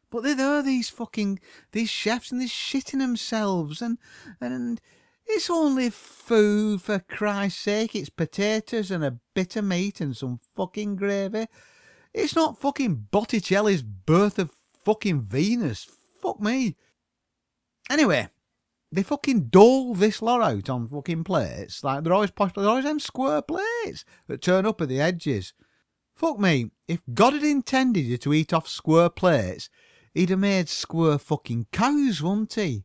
But 0.09 0.23
they're 0.23 0.63
these 0.63 0.89
fucking 0.89 1.39
these 1.71 1.89
chefs, 1.89 2.31
and 2.31 2.41
they're 2.41 2.47
shitting 2.47 2.99
themselves, 2.99 3.81
and 3.81 3.99
and 4.41 4.81
it's 5.25 5.49
only 5.49 5.89
food 5.89 6.81
for 6.81 6.99
Christ's 6.99 7.61
sake. 7.61 7.95
It's 7.95 8.09
potatoes 8.09 8.91
and 8.91 9.03
a 9.03 9.19
bit 9.33 9.55
of 9.55 9.65
meat 9.65 10.01
and 10.01 10.15
some 10.15 10.39
fucking 10.55 10.95
gravy. 10.95 11.47
It's 12.13 12.35
not 12.35 12.59
fucking 12.59 13.07
Botticelli's 13.11 13.81
Birth 13.81 14.37
of 14.39 14.51
fucking 14.83 15.21
Venus. 15.21 15.87
Fuck 16.21 16.39
me. 16.39 16.75
Anyway, 17.89 18.29
they 18.91 19.03
fucking 19.03 19.45
dole 19.45 19.95
this 19.95 20.21
lot 20.21 20.41
out 20.41 20.69
on 20.69 20.87
fucking 20.87 21.23
plates. 21.23 21.83
Like 21.83 22.03
they're 22.03 22.13
always 22.13 22.31
possible. 22.31 22.61
they're 22.61 22.69
always 22.69 22.85
them 22.85 22.99
square 22.99 23.41
plates 23.41 24.05
that 24.27 24.41
turn 24.41 24.65
up 24.65 24.81
at 24.81 24.89
the 24.89 25.01
edges. 25.01 25.53
Fuck 26.15 26.39
me, 26.39 26.69
if 26.87 27.01
God 27.13 27.33
had 27.33 27.43
intended 27.43 28.01
you 28.01 28.17
to 28.19 28.33
eat 28.33 28.53
off 28.53 28.67
square 28.67 29.09
plates, 29.09 29.69
he'd 30.13 30.29
have 30.29 30.39
made 30.39 30.69
square 30.69 31.17
fucking 31.17 31.67
cows, 31.71 32.21
wouldn't 32.21 32.53
he? 32.53 32.83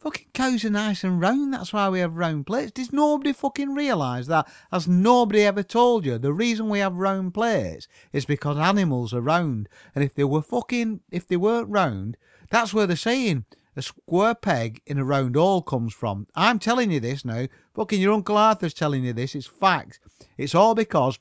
Fucking 0.00 0.28
cows 0.32 0.64
are 0.64 0.70
nice 0.70 1.02
and 1.02 1.20
round, 1.20 1.52
that's 1.52 1.72
why 1.72 1.88
we 1.88 1.98
have 1.98 2.16
round 2.16 2.46
plates. 2.46 2.70
Does 2.70 2.92
nobody 2.92 3.32
fucking 3.32 3.74
realise 3.74 4.28
that? 4.28 4.48
Has 4.70 4.86
nobody 4.86 5.42
ever 5.42 5.64
told 5.64 6.06
you? 6.06 6.18
The 6.18 6.32
reason 6.32 6.68
we 6.68 6.78
have 6.78 6.94
round 6.94 7.34
plates 7.34 7.88
is 8.12 8.24
because 8.24 8.58
animals 8.58 9.12
are 9.12 9.20
round. 9.20 9.68
And 9.96 10.04
if 10.04 10.14
they 10.14 10.22
were 10.22 10.42
fucking, 10.42 11.00
if 11.10 11.26
they 11.26 11.36
weren't 11.36 11.68
round, 11.68 12.16
that's 12.48 12.72
where 12.72 12.86
they're 12.86 12.96
saying 12.96 13.44
a 13.74 13.82
square 13.82 14.36
peg 14.36 14.82
in 14.86 14.98
a 14.98 15.04
round 15.04 15.34
hole 15.34 15.62
comes 15.62 15.94
from. 15.94 16.28
I'm 16.36 16.60
telling 16.60 16.92
you 16.92 17.00
this 17.00 17.24
now. 17.24 17.46
Fucking 17.74 18.00
your 18.00 18.12
Uncle 18.12 18.36
Arthur's 18.36 18.74
telling 18.74 19.02
you 19.04 19.12
this. 19.12 19.34
It's 19.34 19.46
fact. 19.46 19.98
It's 20.36 20.54
all 20.54 20.76
because 20.76 21.18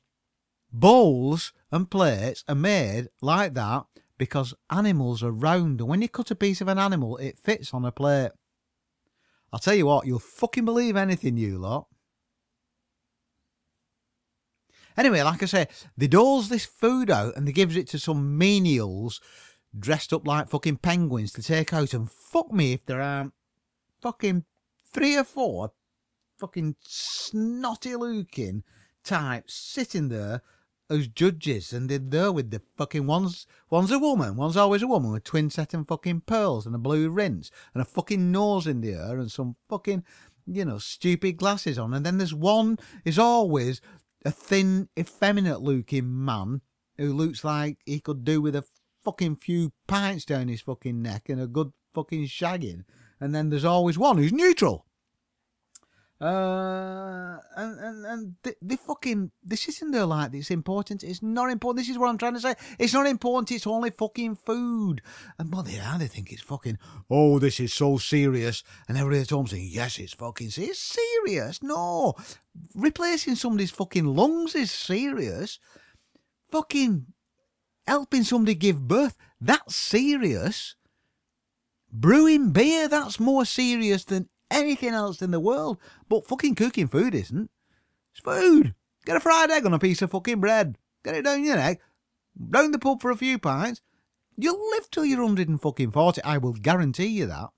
bowls 0.72 1.52
and 1.72 1.90
plates 1.90 2.44
are 2.48 2.56
made 2.56 3.10
like 3.22 3.56
that 3.56 3.86
because 4.20 4.54
animals 4.70 5.24
are 5.24 5.32
round. 5.32 5.80
And 5.82 5.90
when 5.90 6.02
you 6.04 6.10
cut 6.10 6.32
a 6.32 6.36
piece 6.36 6.62
of 6.62 6.68
an 6.68 6.78
animal, 6.78 7.18
it 7.18 7.40
fits 7.40 7.74
on 7.74 7.86
a 7.86 7.92
plate. 7.92 8.32
I'll 9.52 9.60
tell 9.60 9.76
you 9.76 9.86
what, 9.86 10.06
you'll 10.06 10.20
fucking 10.20 10.66
believe 10.66 10.96
anything, 10.96 11.38
you 11.38 11.58
lot. 11.58 11.88
Anyway, 14.98 15.22
like 15.22 15.44
I 15.44 15.46
say, 15.46 15.68
they 15.96 16.08
doles 16.08 16.50
this 16.50 16.66
food 16.66 17.12
out 17.12 17.38
and 17.38 17.48
they 17.48 17.52
gives 17.52 17.78
it 17.78 17.88
to 17.90 18.00
some 18.00 18.40
menials 18.40 19.20
dressed 19.78 20.12
up 20.12 20.28
like 20.28 20.50
fucking 20.50 20.78
penguins 20.78 21.32
to 21.34 21.44
take 21.44 21.72
out 21.72 21.94
and 21.94 22.10
fuck 22.10 22.52
me 22.52 22.74
if 22.74 22.86
there 22.86 23.02
aren't 23.02 23.34
fucking 24.02 24.44
three 24.92 25.16
or 25.16 25.24
four 25.24 25.72
fucking 26.38 26.76
snotty 26.82 27.96
looking 27.96 28.64
types 29.04 29.54
sitting 29.54 30.10
there 30.10 30.42
as 30.90 31.08
judges 31.08 31.74
and 31.74 31.90
they're 31.90 32.00
there 32.00 32.32
with 32.32 32.52
the 32.52 32.62
fucking 32.78 33.06
one's 33.06 33.46
one's 33.70 33.92
a 33.92 34.00
woman, 34.00 34.36
one's 34.36 34.58
always 34.58 34.82
a 34.82 34.88
woman 34.88 35.12
with 35.12 35.24
twin 35.24 35.50
set 35.50 35.74
and 35.74 35.88
fucking 35.88 36.22
pearls 36.22 36.66
and 36.66 36.76
a 36.76 36.80
blue 36.80 37.10
rinse 37.10 37.52
and 37.74 37.82
a 37.82 37.86
fucking 37.86 38.32
nose 38.32 38.68
in 38.68 38.82
the 38.82 38.94
air 38.94 39.18
and 39.18 39.32
some 39.32 39.56
fucking 39.70 40.04
you 40.46 40.64
know 40.64 40.78
stupid 40.78 41.38
glasses 41.38 41.78
on 41.78 41.94
and 41.94 42.06
then 42.06 42.18
there's 42.18 42.34
one 42.34 42.78
is 43.04 43.20
always 43.20 43.82
a 44.26 44.32
thin 44.32 44.88
effeminate 44.98 45.62
looking 45.62 46.26
man 46.26 46.62
who 46.98 47.14
looks 47.14 47.44
like 47.44 47.78
he 47.86 48.00
could 48.00 48.24
do 48.24 48.42
with 48.42 48.56
a 48.56 48.64
fucking 49.04 49.36
few 49.36 49.72
pints 49.88 50.26
down 50.26 50.48
his 50.48 50.62
fucking 50.62 51.02
neck 51.02 51.30
and 51.30 51.42
a 51.42 51.48
good 51.48 51.72
fucking 51.94 52.26
shagging 52.26 52.84
and 53.20 53.36
then 53.36 53.50
there's 53.50 53.66
always 53.66 53.98
one 53.98 54.18
who's 54.18 54.34
neutral 54.34 54.87
uh, 56.20 57.38
and 57.56 57.80
and 57.80 58.06
and 58.06 58.36
they, 58.42 58.56
they 58.60 58.76
fucking 58.76 59.30
this 59.44 59.68
isn't 59.68 59.92
there 59.92 60.06
like 60.06 60.34
it's 60.34 60.50
important. 60.50 61.04
It's 61.04 61.22
not 61.22 61.52
important. 61.52 61.78
This 61.78 61.90
is 61.90 62.00
what 62.00 62.10
I'm 62.10 62.18
trying 62.18 62.34
to 62.34 62.40
say. 62.40 62.56
It's 62.80 62.94
not 62.94 63.06
important. 63.06 63.52
It's 63.52 63.68
only 63.68 63.92
fucking 63.92 64.38
food. 64.38 65.04
And 65.38 65.54
what 65.54 65.66
they 65.66 65.80
are, 65.80 66.00
they 66.00 66.08
think 66.08 66.32
it's 66.32 66.42
fucking. 66.42 66.80
Oh, 67.08 67.38
this 67.38 67.60
is 67.60 67.72
so 67.72 67.98
serious. 67.98 68.64
And 68.88 68.98
everybody 68.98 69.22
at 69.22 69.30
home 69.30 69.46
saying, 69.46 69.70
yes, 69.70 70.00
it's 70.00 70.14
fucking. 70.14 70.52
It's 70.58 70.80
serious. 70.80 71.62
No, 71.62 72.16
replacing 72.74 73.36
somebody's 73.36 73.72
fucking 73.72 74.06
lungs 74.06 74.56
is 74.56 74.72
serious. 74.72 75.60
Fucking 76.50 77.06
helping 77.86 78.24
somebody 78.24 78.56
give 78.56 78.88
birth. 78.88 79.16
That's 79.40 79.76
serious. 79.76 80.76
Brewing 81.92 82.52
beer, 82.52 82.88
that's 82.88 83.20
more 83.20 83.46
serious 83.46 84.04
than 84.04 84.30
anything 84.52 84.94
else 84.94 85.22
in 85.22 85.32
the 85.32 85.40
world. 85.40 85.78
But 86.10 86.26
fucking 86.28 86.56
cooking 86.56 86.88
food 86.88 87.14
isn't. 87.16 87.50
It's 88.14 88.22
food. 88.22 88.74
Get 89.06 89.16
a 89.16 89.20
fried 89.20 89.52
egg 89.52 89.66
on 89.66 89.74
a 89.74 89.80
piece 89.80 90.02
of 90.02 90.12
fucking 90.12 90.40
bread. 90.40 90.78
Get 91.04 91.16
it 91.16 91.24
down 91.24 91.44
your 91.44 91.56
neck. 91.56 91.80
Round 92.38 92.74
the 92.74 92.80
pub 92.80 93.02
for 93.02 93.12
a 93.12 93.18
few 93.18 93.40
pints. 93.40 93.82
You'll 94.36 94.70
live 94.72 94.92
till 94.92 95.06
you're 95.06 95.24
140. 95.24 96.24
I 96.24 96.38
will 96.38 96.54
guarantee 96.54 97.08
you 97.08 97.26
that. 97.28 97.50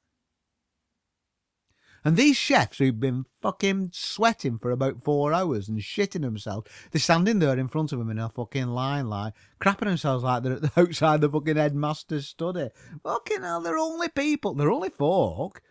And 2.06 2.16
these 2.16 2.38
chefs 2.38 2.78
who've 2.78 3.00
been 3.00 3.26
fucking 3.42 3.90
sweating 3.94 4.58
for 4.58 4.72
about 4.72 5.04
four 5.04 5.34
hours 5.34 5.68
and 5.68 5.80
shitting 5.80 6.22
themselves, 6.22 6.70
they're 6.92 7.00
standing 7.00 7.40
there 7.40 7.58
in 7.58 7.68
front 7.68 7.92
of 7.92 8.00
them 8.00 8.10
in 8.10 8.20
a 8.20 8.30
fucking 8.30 8.68
line, 8.68 9.10
like 9.10 9.34
crapping 9.60 9.86
themselves 9.86 10.24
like 10.24 10.44
they're 10.44 10.54
at 10.54 10.62
the 10.62 10.72
outside 10.78 11.22
the 11.22 11.30
fucking 11.30 11.58
headmaster's 11.58 12.28
study. 12.28 12.70
Fucking 13.04 13.42
hell, 13.42 13.62
they're 13.62 13.78
only 13.78 14.08
people, 14.08 14.54
they're 14.54 14.72
only 14.72 14.90
folk 14.90 15.62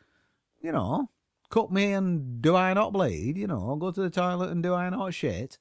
you 0.60 0.72
know, 0.72 1.10
cut 1.50 1.72
me 1.72 1.92
and 1.92 2.42
do 2.42 2.56
I 2.56 2.74
not 2.74 2.92
bleed? 2.92 3.36
You 3.36 3.46
know, 3.46 3.76
go 3.76 3.90
to 3.90 4.00
the 4.00 4.10
toilet 4.10 4.50
and 4.50 4.62
do 4.62 4.74
I 4.74 4.90
not 4.90 5.14
shit? 5.14 5.58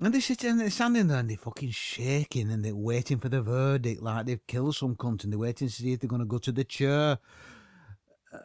And 0.00 0.14
they 0.14 0.20
sit 0.20 0.44
and 0.44 0.60
they're 0.60 0.70
standing 0.70 1.08
there 1.08 1.18
and 1.18 1.28
they're 1.28 1.36
fucking 1.36 1.72
shaking 1.72 2.52
and 2.52 2.64
they're 2.64 2.76
waiting 2.76 3.18
for 3.18 3.28
the 3.28 3.42
verdict 3.42 4.00
like 4.00 4.26
they've 4.26 4.46
killed 4.46 4.76
some 4.76 4.94
cunt 4.94 5.24
and 5.24 5.32
they're 5.32 5.40
waiting 5.40 5.66
to 5.66 5.74
see 5.74 5.92
if 5.92 6.00
they're 6.00 6.08
going 6.08 6.20
to 6.20 6.26
go 6.26 6.38
to 6.38 6.52
the 6.52 6.62
chair. 6.62 7.18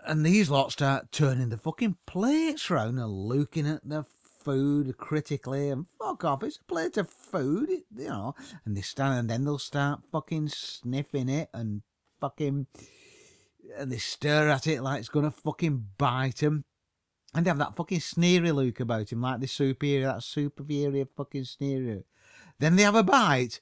And 0.08 0.25
these 0.25 0.50
lot 0.50 0.72
start 0.72 1.12
turning 1.12 1.50
the 1.50 1.58
fucking 1.58 1.98
plates 2.08 2.72
round 2.72 2.98
and 2.98 3.12
looking 3.12 3.67
at 3.67 3.88
the 3.88 4.03
food 4.43 4.98
critically 4.98 5.70
and 5.70 5.86
fuck 6.00 6.24
off, 6.24 6.43
it's 6.43 6.58
a 6.58 6.63
plate 6.63 6.98
of 6.98 7.10
food, 7.10 7.70
you 7.70 8.08
know. 8.08 8.34
And 8.65 8.75
they 8.75 8.82
stand 8.82 9.20
and 9.20 9.29
then 9.29 9.46
they'll 9.46 9.60
start 9.60 10.01
fucking 10.12 10.48
sniffing 10.50 11.29
it 11.29 11.50
and 11.53 11.84
fucking 12.20 12.65
and 13.77 13.91
they 13.91 13.98
stare 13.98 14.50
at 14.50 14.67
it 14.67 14.82
like 14.82 15.00
it's 15.00 15.10
gonna 15.10 15.32
fucking 15.32 15.88
bite 15.98 16.38
them. 16.38 16.65
And 17.34 17.46
they 17.46 17.50
have 17.50 17.58
that 17.58 17.75
fucking 17.75 18.00
sneery 18.00 18.51
look 18.51 18.79
about 18.79 19.12
him, 19.12 19.22
like 19.22 19.39
the 19.39 19.48
superior, 19.48 20.05
that 20.08 20.24
superior 20.24 21.05
fucking 21.17 21.46
sneery. 21.46 22.03
Then 22.60 22.75
they 22.75 22.84
have 22.84 22.96
a 22.96 23.03
bite, 23.03 23.60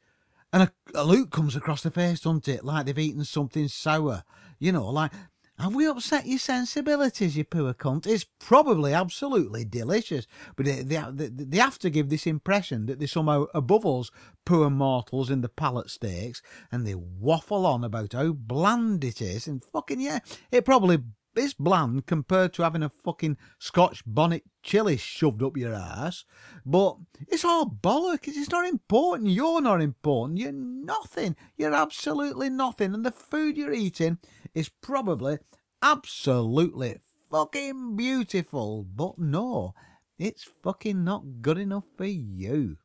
and 0.51 0.63
a, 0.63 0.71
a 0.93 1.05
look 1.05 1.31
comes 1.31 1.55
across 1.55 1.81
the 1.81 1.91
face, 1.91 2.19
doesn't 2.19 2.47
it? 2.47 2.65
Like 2.65 2.85
they've 2.85 2.99
eaten 2.99 3.23
something 3.23 3.67
sour. 3.69 4.23
You 4.59 4.73
know, 4.73 4.89
like, 4.89 5.11
have 5.61 5.75
we 5.75 5.87
upset 5.87 6.25
your 6.25 6.39
sensibilities, 6.39 7.37
you 7.37 7.43
poor 7.43 7.73
cunt? 7.73 8.07
It's 8.07 8.25
probably 8.39 8.93
absolutely 8.93 9.63
delicious, 9.63 10.25
but 10.55 10.65
they, 10.65 10.81
they, 10.81 11.01
they 11.11 11.57
have 11.57 11.77
to 11.79 11.89
give 11.89 12.09
this 12.09 12.25
impression 12.25 12.87
that 12.87 12.99
they're 12.99 13.07
somehow 13.07 13.45
above 13.53 13.85
us 13.85 14.09
poor 14.45 14.69
mortals 14.69 15.29
in 15.29 15.41
the 15.41 15.49
palate 15.49 15.89
stakes, 15.89 16.41
and 16.71 16.85
they 16.85 16.95
waffle 16.95 17.65
on 17.65 17.83
about 17.83 18.13
how 18.13 18.33
bland 18.33 19.03
it 19.03 19.21
is, 19.21 19.47
and 19.47 19.63
fucking 19.63 20.01
yeah, 20.01 20.19
it 20.51 20.65
probably 20.65 20.99
is 21.35 21.53
bland 21.53 22.05
compared 22.05 22.53
to 22.53 22.63
having 22.63 22.83
a 22.83 22.89
fucking 22.89 23.37
Scotch 23.59 24.03
bonnet 24.05 24.43
chili 24.63 24.97
shoved 24.97 25.41
up 25.41 25.57
your 25.57 25.73
ass. 25.73 26.25
But 26.65 26.97
it's 27.27 27.45
all 27.45 27.65
bollocks. 27.65 28.27
It's 28.27 28.49
not 28.49 28.67
important. 28.67 29.29
You're 29.29 29.61
not 29.61 29.81
important. 29.81 30.39
You're 30.39 30.51
nothing. 30.51 31.35
You're 31.57 31.73
absolutely 31.73 32.49
nothing. 32.49 32.93
And 32.93 33.05
the 33.05 33.11
food 33.11 33.57
you're 33.57 33.73
eating 33.73 34.17
is 34.53 34.69
probably 34.69 35.39
absolutely 35.81 36.97
fucking 37.29 37.95
beautiful. 37.95 38.83
But 38.83 39.17
no, 39.17 39.73
it's 40.19 40.47
fucking 40.63 41.03
not 41.03 41.41
good 41.41 41.57
enough 41.57 41.85
for 41.97 42.05
you. 42.05 42.77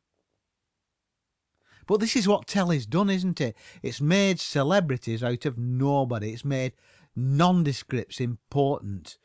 But 1.87 2.01
this 2.01 2.17
is 2.17 2.27
what 2.27 2.47
telly's 2.47 2.85
done, 2.85 3.09
isn't 3.09 3.39
it? 3.39 3.55
It's 3.81 4.01
made 4.01 4.41
celebrities 4.41 5.23
out 5.23 5.45
of 5.45 5.57
nobody. 5.57 6.33
It's 6.33 6.43
made 6.43 6.73
nondescripts 7.17 8.21
important. 8.21 9.17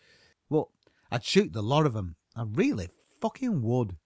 Well, 0.49 0.71
I'd 1.11 1.25
shoot 1.25 1.53
the 1.53 1.63
lot 1.63 1.87
of 1.87 1.93
them. 1.93 2.17
I 2.35 2.45
really 2.45 2.89
fucking 3.21 3.63
would. 3.63 3.97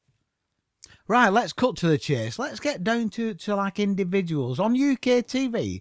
Right, 1.08 1.28
let's 1.28 1.52
cut 1.52 1.76
to 1.76 1.88
the 1.88 1.98
chase. 1.98 2.38
Let's 2.38 2.60
get 2.60 2.82
down 2.82 3.10
to, 3.10 3.34
to 3.34 3.56
like 3.56 3.78
individuals 3.78 4.58
on 4.58 4.72
UK 4.72 5.22
TV. 5.24 5.80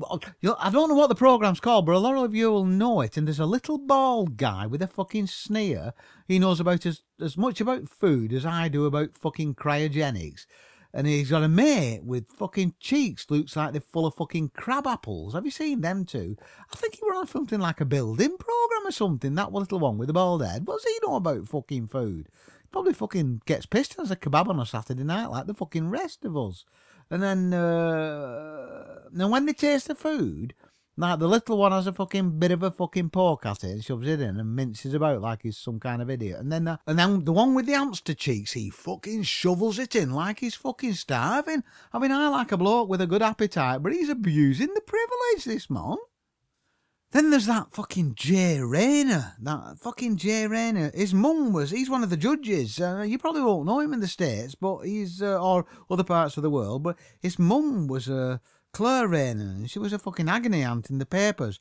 I 0.00 0.70
don't 0.70 0.88
know 0.88 0.94
what 0.94 1.08
the 1.08 1.16
program's 1.16 1.58
called, 1.58 1.86
but 1.86 1.96
a 1.96 1.98
lot 1.98 2.16
of 2.16 2.34
you 2.34 2.52
will 2.52 2.64
know 2.64 3.00
it. 3.00 3.16
And 3.16 3.26
there's 3.26 3.40
a 3.40 3.46
little 3.46 3.76
bald 3.78 4.36
guy 4.36 4.66
with 4.66 4.80
a 4.82 4.86
fucking 4.86 5.26
sneer. 5.26 5.92
He 6.28 6.38
knows 6.38 6.60
about 6.60 6.86
as, 6.86 7.02
as 7.20 7.36
much 7.36 7.60
about 7.60 7.88
food 7.88 8.32
as 8.32 8.46
I 8.46 8.68
do 8.68 8.86
about 8.86 9.16
fucking 9.16 9.56
cryogenics 9.56 10.46
and 10.92 11.06
he's 11.06 11.30
got 11.30 11.44
a 11.44 11.48
mate 11.48 12.02
with 12.02 12.28
fucking 12.28 12.74
cheeks 12.80 13.26
looks 13.30 13.54
like 13.54 13.72
they're 13.72 13.80
full 13.80 14.06
of 14.06 14.14
fucking 14.14 14.50
crab 14.50 14.86
apples. 14.86 15.34
Have 15.34 15.44
you 15.44 15.50
seen 15.50 15.80
them 15.80 16.04
too? 16.04 16.36
I 16.72 16.76
think 16.76 16.94
he 16.96 17.00
were 17.04 17.14
on 17.14 17.26
something 17.26 17.60
like 17.60 17.80
a 17.80 17.84
building 17.84 18.36
program 18.36 18.86
or 18.86 18.92
something. 18.92 19.34
That 19.34 19.52
little 19.52 19.78
one 19.78 19.98
with 19.98 20.08
the 20.08 20.12
bald 20.12 20.44
head. 20.44 20.66
What 20.66 20.82
does 20.82 20.92
he 20.92 20.98
know 21.06 21.14
about 21.16 21.48
fucking 21.48 21.88
food? 21.88 22.28
Probably 22.72 22.92
fucking 22.92 23.42
gets 23.46 23.66
pissed 23.66 23.96
as 23.98 24.10
a 24.10 24.16
kebab 24.16 24.48
on 24.48 24.60
a 24.60 24.66
Saturday 24.66 25.04
night 25.04 25.26
like 25.26 25.46
the 25.46 25.54
fucking 25.54 25.90
rest 25.90 26.24
of 26.24 26.36
us. 26.36 26.64
And 27.10 27.22
then, 27.22 27.52
uh, 27.52 29.00
now 29.12 29.28
when 29.28 29.46
they 29.46 29.52
taste 29.52 29.88
the 29.88 29.96
food, 29.96 30.54
Like 30.96 31.18
the 31.18 31.28
little 31.28 31.56
one 31.56 31.72
has 31.72 31.86
a 31.86 31.92
fucking 31.92 32.38
bit 32.38 32.50
of 32.50 32.62
a 32.62 32.70
fucking 32.70 33.10
poke 33.10 33.46
at 33.46 33.64
it 33.64 33.70
and 33.70 33.84
shoves 33.84 34.06
it 34.06 34.20
in 34.20 34.38
and 34.38 34.54
minces 34.54 34.92
about 34.92 35.22
like 35.22 35.42
he's 35.42 35.56
some 35.56 35.80
kind 35.80 36.02
of 36.02 36.10
idiot. 36.10 36.40
And 36.40 36.52
then 36.52 36.64
the, 36.64 36.78
and 36.86 36.98
then 36.98 37.24
the 37.24 37.32
one 37.32 37.54
with 37.54 37.66
the 37.66 37.72
hamster 37.72 38.12
cheeks, 38.12 38.52
he 38.52 38.68
fucking 38.70 39.22
shovels 39.22 39.78
it 39.78 39.94
in 39.96 40.10
like 40.10 40.40
he's 40.40 40.54
fucking 40.54 40.94
starving. 40.94 41.62
I 41.92 41.98
mean, 41.98 42.12
I 42.12 42.28
like 42.28 42.52
a 42.52 42.56
bloke 42.56 42.88
with 42.88 43.00
a 43.00 43.06
good 43.06 43.22
appetite, 43.22 43.82
but 43.82 43.92
he's 43.92 44.10
abusing 44.10 44.74
the 44.74 44.82
privilege, 44.82 45.44
this 45.44 45.70
man. 45.70 45.96
Then 47.12 47.30
there's 47.30 47.46
that 47.46 47.72
fucking 47.72 48.14
Jay 48.14 48.60
Rayner. 48.60 49.34
That 49.40 49.78
fucking 49.80 50.16
Jay 50.16 50.46
Rayner. 50.46 50.92
His 50.94 51.12
mum 51.12 51.52
was, 51.52 51.70
he's 51.70 51.90
one 51.90 52.04
of 52.04 52.10
the 52.10 52.16
judges. 52.16 52.80
Uh, 52.80 53.04
you 53.06 53.18
probably 53.18 53.42
won't 53.42 53.66
know 53.66 53.80
him 53.80 53.92
in 53.92 54.00
the 54.00 54.06
States, 54.06 54.54
but 54.54 54.82
he's, 54.82 55.20
uh, 55.20 55.42
or 55.42 55.66
other 55.90 56.04
parts 56.04 56.36
of 56.36 56.44
the 56.44 56.50
world, 56.50 56.82
but 56.82 56.96
his 57.20 57.38
mum 57.38 57.86
was 57.86 58.08
a. 58.08 58.40
Claire 58.72 59.08
Rayner, 59.08 59.44
and 59.44 59.70
she 59.70 59.78
was 59.78 59.92
a 59.92 59.98
fucking 59.98 60.28
agony 60.28 60.62
aunt 60.62 60.90
in 60.90 60.98
the 60.98 61.06
papers. 61.06 61.60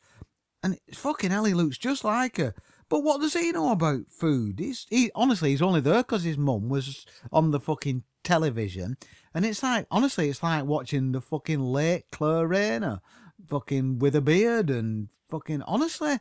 And 0.61 0.77
fucking 0.93 1.31
hell, 1.31 1.45
he 1.45 1.53
looks 1.53 1.77
just 1.77 2.03
like 2.03 2.37
her. 2.37 2.53
But 2.89 3.01
what 3.01 3.21
does 3.21 3.33
he 3.33 3.51
know 3.51 3.71
about 3.71 4.09
food? 4.09 4.59
He's 4.59 4.85
he 4.89 5.11
honestly 5.13 5.51
he's 5.51 5.61
only 5.61 5.79
there 5.79 6.03
'cause 6.03 6.23
his 6.23 6.37
mum 6.37 6.69
was 6.69 7.05
on 7.31 7.51
the 7.51 7.59
fucking 7.59 8.03
television, 8.23 8.97
and 9.33 9.45
it's 9.45 9.63
like 9.63 9.85
honestly 9.91 10.27
it's 10.29 10.43
like 10.43 10.65
watching 10.65 11.11
the 11.11 11.21
fucking 11.21 11.59
late 11.59 12.05
Claire 12.11 12.47
Rayner, 12.47 12.99
fucking 13.47 13.99
with 13.99 14.15
a 14.15 14.21
beard 14.21 14.69
and 14.69 15.09
fucking 15.29 15.61
honestly. 15.61 16.19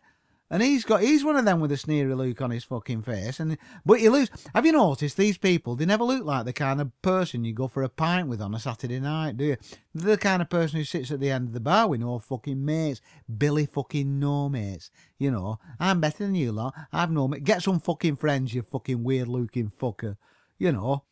And 0.50 0.62
he's 0.62 0.84
got 0.84 1.02
he's 1.02 1.24
one 1.24 1.36
of 1.36 1.44
them 1.44 1.60
with 1.60 1.72
a 1.72 1.76
sneery 1.76 2.14
look 2.14 2.40
on 2.40 2.50
his 2.50 2.64
fucking 2.64 3.02
face. 3.02 3.38
And 3.38 3.58
but 3.84 4.00
he 4.00 4.08
looks. 4.08 4.30
Have 4.54 4.64
you 4.64 4.72
noticed 4.72 5.16
these 5.16 5.36
people? 5.36 5.76
They 5.76 5.84
never 5.84 6.04
look 6.04 6.24
like 6.24 6.46
the 6.46 6.54
kind 6.54 6.80
of 6.80 6.90
person 7.02 7.44
you 7.44 7.52
go 7.52 7.68
for 7.68 7.82
a 7.82 7.88
pint 7.88 8.28
with 8.28 8.40
on 8.40 8.54
a 8.54 8.58
Saturday 8.58 8.98
night, 8.98 9.36
do 9.36 9.44
you? 9.44 9.56
They're 9.94 10.16
the 10.16 10.18
kind 10.18 10.40
of 10.40 10.48
person 10.48 10.78
who 10.78 10.84
sits 10.84 11.10
at 11.10 11.20
the 11.20 11.30
end 11.30 11.48
of 11.48 11.54
the 11.54 11.60
bar 11.60 11.88
with 11.88 12.00
no 12.00 12.18
fucking 12.18 12.64
mates. 12.64 13.02
Billy 13.36 13.66
fucking 13.66 14.18
no 14.18 14.48
mates. 14.48 14.90
You 15.18 15.30
know, 15.30 15.58
I'm 15.78 16.00
better 16.00 16.24
than 16.24 16.34
you 16.34 16.52
lot. 16.52 16.74
I've 16.92 17.10
no 17.10 17.28
mates. 17.28 17.44
Get 17.44 17.62
some 17.62 17.80
fucking 17.80 18.16
friends, 18.16 18.54
you 18.54 18.62
fucking 18.62 19.04
weird 19.04 19.28
looking 19.28 19.70
fucker. 19.70 20.16
You 20.56 20.72
know, 20.72 21.04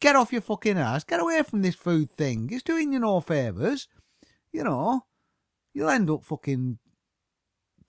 get 0.00 0.16
off 0.16 0.32
your 0.32 0.42
fucking 0.42 0.78
ass. 0.78 1.04
Get 1.04 1.20
away 1.20 1.42
from 1.44 1.62
this 1.62 1.76
food 1.76 2.10
thing. 2.10 2.48
It's 2.50 2.64
doing 2.64 2.92
you 2.92 2.98
no 2.98 3.20
favours. 3.20 3.86
You 4.50 4.64
know, 4.64 5.06
you'll 5.72 5.88
end 5.88 6.10
up 6.10 6.24
fucking 6.24 6.78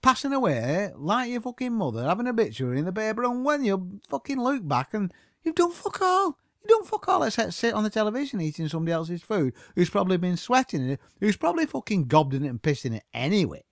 passing 0.03 0.33
away 0.33 0.91
like 0.95 1.31
your 1.31 1.41
fucking 1.41 1.73
mother, 1.73 2.03
having 2.03 2.27
a 2.27 2.33
bituary 2.33 2.77
in 2.77 2.85
the 2.85 2.93
paper, 2.93 3.23
and 3.23 3.43
when 3.43 3.63
you 3.63 3.99
fucking 4.07 4.39
look 4.39 4.67
back 4.67 4.93
and 4.93 5.11
you've 5.41 5.55
done 5.55 5.71
fuck 5.71 5.99
all. 6.01 6.37
You 6.61 6.69
don't 6.69 6.87
fuck 6.87 7.09
all 7.09 7.23
except 7.23 7.53
sit 7.53 7.73
on 7.73 7.83
the 7.83 7.89
television 7.89 8.39
eating 8.39 8.69
somebody 8.69 8.93
else's 8.93 9.21
food 9.21 9.53
who's 9.75 9.89
probably 9.89 10.15
been 10.15 10.37
sweating 10.37 10.91
it, 10.91 10.99
who's 11.19 11.35
probably 11.35 11.65
fucking 11.65 12.05
gobbed 12.05 12.33
in 12.33 12.45
it 12.45 12.49
and 12.49 12.61
pissed 12.61 12.85
in 12.85 12.93
it 12.93 13.03
anyway. 13.13 13.63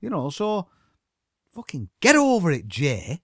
You 0.00 0.10
know, 0.10 0.30
so 0.30 0.68
fucking 1.52 1.88
get 2.00 2.14
over 2.14 2.52
it, 2.52 2.68
Jay. 2.68 3.22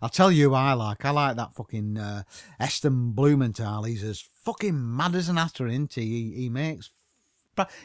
I'll 0.00 0.08
tell 0.08 0.32
you 0.32 0.54
I 0.54 0.72
like. 0.72 1.04
I 1.04 1.10
like 1.10 1.36
that 1.36 1.54
fucking 1.54 1.98
uh, 1.98 2.22
Heston 2.58 3.12
Blumenthal. 3.12 3.84
He's 3.84 4.02
as 4.02 4.24
fucking 4.44 4.96
mad 4.96 5.14
as 5.14 5.28
an 5.28 5.38
atter, 5.38 5.66
isn't 5.66 5.94
he? 5.94 6.02
He, 6.02 6.32
he 6.42 6.48
makes 6.48 6.90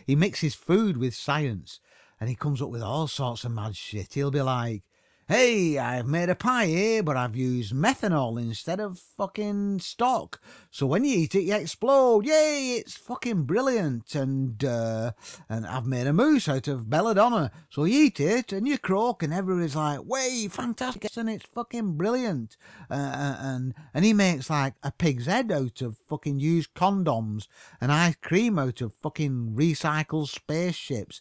he 0.06 0.16
mixes 0.16 0.56
food 0.56 0.96
with 0.96 1.14
science 1.14 1.82
and 2.20 2.30
he 2.30 2.36
comes 2.36 2.62
up 2.62 2.70
with 2.70 2.82
all 2.82 3.08
sorts 3.08 3.44
of 3.44 3.52
mad 3.52 3.76
shit. 3.76 4.14
He'll 4.14 4.32
be 4.32 4.42
like, 4.42 4.84
Hey, 5.30 5.78
I've 5.78 6.08
made 6.08 6.30
a 6.30 6.36
pie 6.36 6.68
here, 6.68 7.04
but 7.04 7.18
I've 7.18 7.36
used 7.36 7.74
methanol 7.74 8.40
instead 8.40 8.80
of 8.80 8.98
fucking 8.98 9.80
stock. 9.80 10.40
So 10.72 10.88
when 10.88 11.04
you 11.04 11.18
eat 11.18 11.36
it, 11.36 11.42
you 11.42 11.54
explode. 11.54 12.26
Yay, 12.26 12.78
it's 12.78 12.96
fucking 12.96 13.44
brilliant. 13.44 14.16
And 14.16 14.64
uh, 14.64 15.12
and 15.50 15.68
I've 15.68 15.86
made 15.86 16.08
a 16.08 16.14
mousse 16.14 16.48
out 16.48 16.70
of 16.70 16.90
belladonna. 16.90 17.52
So 17.70 17.84
you 17.84 18.06
eat 18.06 18.22
it 18.22 18.54
and 18.54 18.66
you 18.66 18.78
croak, 18.78 19.22
and 19.22 19.34
everybody's 19.34 19.76
like, 19.76 20.06
way, 20.06 20.48
fantastic, 20.50 21.10
and 21.18 21.30
it's 21.30 21.46
fucking 21.46 21.98
brilliant. 21.98 22.56
Uh, 22.90 23.36
and 23.42 23.74
and 23.94 24.06
he 24.06 24.14
makes 24.14 24.50
like 24.50 24.76
a 24.82 24.94
pig's 24.94 25.26
head 25.26 25.52
out 25.52 25.82
of 25.82 25.98
fucking 25.98 26.40
used 26.40 26.74
condoms 26.74 27.50
and 27.82 27.92
ice 27.92 28.16
cream 28.22 28.58
out 28.58 28.80
of 28.80 28.94
fucking 28.94 29.56
recycled 29.58 30.30
spaceships. 30.30 31.20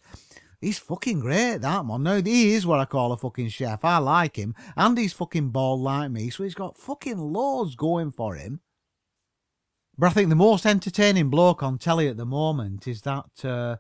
He's 0.66 0.80
fucking 0.80 1.20
great, 1.20 1.58
that 1.58 1.86
man. 1.86 2.02
Now, 2.02 2.20
he 2.20 2.54
is 2.54 2.66
what 2.66 2.80
I 2.80 2.86
call 2.86 3.12
a 3.12 3.16
fucking 3.16 3.50
chef. 3.50 3.84
I 3.84 3.98
like 3.98 4.34
him. 4.34 4.52
And 4.76 4.98
he's 4.98 5.12
fucking 5.12 5.50
bald 5.50 5.80
like 5.80 6.10
me, 6.10 6.28
so 6.28 6.42
he's 6.42 6.56
got 6.56 6.76
fucking 6.76 7.20
loads 7.32 7.76
going 7.76 8.10
for 8.10 8.34
him. 8.34 8.58
But 9.96 10.08
I 10.08 10.10
think 10.10 10.28
the 10.28 10.34
most 10.34 10.66
entertaining 10.66 11.30
bloke 11.30 11.62
on 11.62 11.78
telly 11.78 12.08
at 12.08 12.16
the 12.16 12.26
moment 12.26 12.88
is 12.88 13.02
that, 13.02 13.44
uh, 13.44 13.76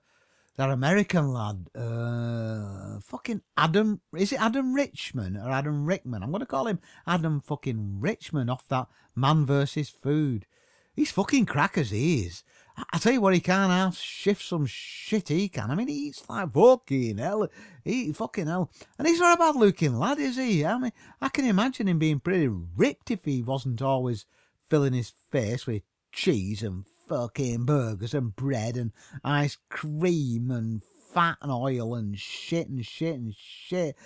that 0.54 0.70
American 0.70 1.32
lad, 1.32 1.66
uh, 1.74 3.00
fucking 3.00 3.42
Adam, 3.56 4.00
is 4.16 4.32
it 4.32 4.40
Adam 4.40 4.72
Richman 4.72 5.36
or 5.36 5.50
Adam 5.50 5.86
Rickman? 5.86 6.22
I'm 6.22 6.30
going 6.30 6.38
to 6.38 6.46
call 6.46 6.68
him 6.68 6.78
Adam 7.04 7.40
fucking 7.40 7.98
Richman 7.98 8.48
off 8.48 8.68
that 8.68 8.86
Man 9.16 9.44
vs. 9.44 9.88
Food. 9.88 10.46
He's 10.94 11.10
fucking 11.10 11.46
crackers, 11.46 11.90
he 11.90 12.26
is. 12.26 12.44
I 12.92 12.98
tell 12.98 13.12
you 13.12 13.20
what, 13.20 13.32
he 13.32 13.40
can't 13.40 13.70
half 13.70 13.96
shift 13.96 14.42
some 14.42 14.66
shit, 14.66 15.28
he 15.28 15.48
can. 15.48 15.70
I 15.70 15.74
mean, 15.74 15.88
he 15.88 16.08
eats 16.08 16.28
like 16.28 16.52
fucking 16.52 17.18
hell. 17.18 17.48
He 17.84 18.12
fucking 18.12 18.46
hell. 18.46 18.70
And 18.98 19.08
he's 19.08 19.20
not 19.20 19.36
a 19.36 19.38
bad 19.38 19.56
looking 19.56 19.98
lad, 19.98 20.18
is 20.18 20.36
he? 20.36 20.64
I 20.64 20.78
mean, 20.78 20.92
I 21.20 21.28
can 21.30 21.46
imagine 21.46 21.88
him 21.88 21.98
being 21.98 22.20
pretty 22.20 22.48
ripped 22.48 23.10
if 23.10 23.24
he 23.24 23.42
wasn't 23.42 23.80
always 23.80 24.26
filling 24.68 24.92
his 24.92 25.10
face 25.10 25.66
with 25.66 25.82
cheese 26.12 26.62
and 26.62 26.84
fucking 27.08 27.64
burgers 27.64 28.12
and 28.12 28.34
bread 28.36 28.76
and 28.76 28.92
ice 29.24 29.56
cream 29.70 30.50
and 30.50 30.82
fat 31.14 31.38
and 31.40 31.52
oil 31.52 31.94
and 31.94 32.18
shit 32.18 32.68
and 32.68 32.84
shit 32.84 33.14
and 33.14 33.34
shit. 33.34 33.96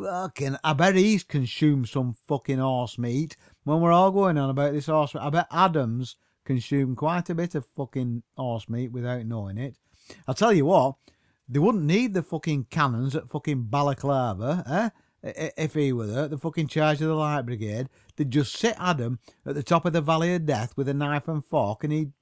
Fucking, 0.00 0.56
I 0.64 0.72
bet 0.72 0.94
he's 0.94 1.24
consumed 1.24 1.88
some 1.88 2.16
fucking 2.26 2.58
horse 2.58 2.96
meat 2.96 3.36
when 3.64 3.80
we're 3.80 3.92
all 3.92 4.12
going 4.12 4.38
on 4.38 4.48
about 4.48 4.72
this 4.72 4.86
horse 4.86 5.14
meat. 5.14 5.20
I 5.20 5.30
bet 5.30 5.46
Adams 5.50 6.16
consume 6.44 6.94
quite 6.96 7.30
a 7.30 7.34
bit 7.34 7.54
of 7.54 7.66
fucking 7.66 8.22
horse 8.36 8.68
meat 8.68 8.92
without 8.92 9.26
knowing 9.26 9.58
it. 9.58 9.76
I'll 10.28 10.34
tell 10.34 10.52
you 10.52 10.66
what, 10.66 10.96
they 11.48 11.58
wouldn't 11.58 11.84
need 11.84 12.14
the 12.14 12.22
fucking 12.22 12.66
cannons 12.70 13.16
at 13.16 13.28
fucking 13.28 13.64
Balaclava, 13.64 14.64
eh? 14.66 14.90
If 15.56 15.72
he 15.72 15.92
were 15.92 16.06
there, 16.06 16.28
the 16.28 16.36
fucking 16.36 16.68
charge 16.68 17.00
of 17.00 17.08
the 17.08 17.14
Light 17.14 17.46
Brigade, 17.46 17.88
they'd 18.16 18.30
just 18.30 18.54
sit 18.54 18.76
Adam 18.78 19.18
at 19.46 19.54
the 19.54 19.62
top 19.62 19.86
of 19.86 19.94
the 19.94 20.02
Valley 20.02 20.34
of 20.34 20.44
Death 20.44 20.76
with 20.76 20.86
a 20.86 20.94
knife 20.94 21.28
and 21.28 21.42
fork 21.42 21.82
and 21.82 21.92
he'd 21.92 22.12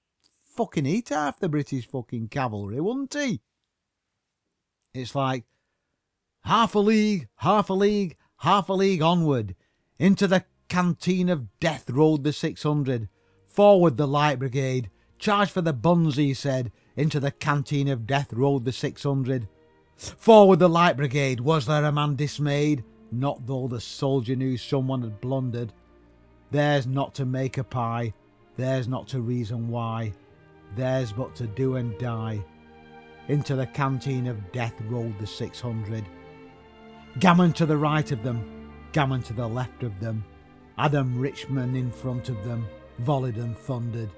fucking 0.55 0.87
eat 0.87 1.09
half 1.09 1.41
the 1.41 1.49
British 1.49 1.89
fucking 1.89 2.29
cavalry, 2.29 2.81
wouldn't 2.81 3.15
he? 3.15 3.41
It's 4.95 5.17
like 5.17 5.45
half 6.45 6.77
a 6.77 6.79
league, 6.79 7.29
half 7.37 7.71
a 7.71 7.75
league, 7.75 8.17
half 8.39 8.69
a 8.69 8.73
league 8.73 9.03
onward. 9.03 9.57
Into 9.99 10.29
the 10.29 10.45
canteen 10.69 11.29
of 11.29 11.59
death 11.59 11.91
rode 11.91 12.25
the 12.25 12.33
600. 12.33 13.09
Forward 13.53 13.99
the 13.99 14.09
Light 14.09 14.39
Brigade. 14.39 14.89
Charge 15.19 15.51
for 15.51 15.61
the 15.61 15.75
buns, 15.75 16.17
he 16.17 16.33
said. 16.33 16.73
Into 16.97 17.21
the 17.21 17.31
canteen 17.31 17.87
of 17.87 18.07
death 18.07 18.33
rode 18.33 18.65
the 18.65 18.73
600. 18.73 19.47
Forward 19.95 20.59
the 20.59 20.71
Light 20.71 20.97
Brigade. 20.97 21.41
Was 21.41 21.67
there 21.67 21.85
a 21.85 21.93
man 21.93 22.17
dismayed? 22.17 22.83
Not 23.11 23.47
though 23.47 23.69
the 23.69 23.79
soldier 23.79 24.35
knew 24.35 24.57
someone 24.57 25.03
had 25.03 25.21
blundered. 25.21 25.75
Theirs 26.51 26.87
not 26.87 27.15
to 27.17 27.27
make 27.27 27.59
a 27.59 27.65
pie. 27.65 28.15
Theirs 28.57 28.89
not 28.89 29.07
to 29.09 29.21
reason 29.21 29.69
why. 29.69 30.15
Theirs 30.75 31.13
but 31.13 31.37
to 31.37 31.47
do 31.47 31.77
and 31.77 31.97
die. 31.99 32.43
Into 33.29 33.55
the 33.55 33.67
canteen 33.67 34.29
of 34.29 34.51
death 34.53 34.81
rode 34.89 35.19
the 35.19 35.27
600. 35.27 36.07
Gammon 37.19 37.53
to 37.53 37.67
the 37.67 37.77
right 37.77 38.11
of 38.13 38.23
them. 38.23 38.73
Gammon 38.93 39.23
to 39.25 39.35
the 39.35 39.47
left 39.47 39.83
of 39.83 40.01
them. 40.01 40.25
Adam 40.79 41.19
Richman 41.21 41.77
in 41.77 41.91
front 41.91 42.31
of 42.31 42.43
them 42.45 42.67
volleyed 42.99 43.37
and 43.37 43.57
thundered. 43.57 44.11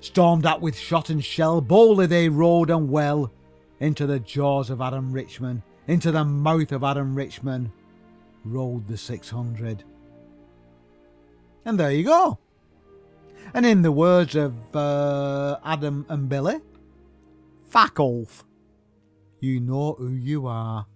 Stormed 0.00 0.46
at 0.46 0.60
with 0.60 0.76
shot 0.76 1.10
and 1.10 1.24
shell, 1.24 1.60
boldly 1.60 2.06
they 2.06 2.28
rode 2.28 2.70
and 2.70 2.90
well 2.90 3.32
into 3.80 4.06
the 4.06 4.18
jaws 4.18 4.70
of 4.70 4.80
Adam 4.80 5.12
Richman, 5.12 5.62
into 5.86 6.10
the 6.10 6.24
mouth 6.24 6.72
of 6.72 6.84
Adam 6.84 7.14
Richman, 7.14 7.72
rode 8.44 8.86
the 8.88 8.96
600. 8.96 9.84
And 11.64 11.78
there 11.78 11.92
you 11.92 12.04
go. 12.04 12.38
And 13.54 13.66
in 13.66 13.82
the 13.82 13.92
words 13.92 14.34
of 14.34 14.74
uh, 14.74 15.58
Adam 15.64 16.06
and 16.08 16.28
Billy, 16.28 16.60
fuck 17.68 18.00
off. 18.00 18.44
You 19.40 19.60
know 19.60 19.94
who 19.94 20.10
you 20.10 20.46
are. 20.46 20.86